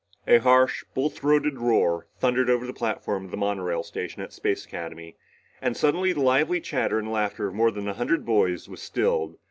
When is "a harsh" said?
0.25-0.83